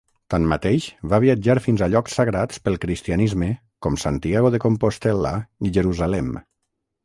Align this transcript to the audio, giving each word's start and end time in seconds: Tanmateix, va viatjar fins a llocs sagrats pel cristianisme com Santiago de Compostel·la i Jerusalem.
Tanmateix, 0.33 0.85
va 1.11 1.19
viatjar 1.25 1.55
fins 1.65 1.83
a 1.83 1.89
llocs 1.97 2.15
sagrats 2.21 2.63
pel 2.69 2.79
cristianisme 2.87 3.51
com 3.87 4.01
Santiago 4.07 4.55
de 4.57 4.65
Compostel·la 4.67 5.37
i 5.71 5.77
Jerusalem. 5.81 6.37